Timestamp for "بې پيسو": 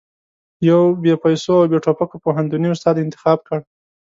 1.01-1.49